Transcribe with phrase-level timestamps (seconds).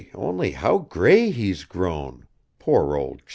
[0.15, 2.25] only how grey he's grown,
[2.57, 3.29] poor old chap!"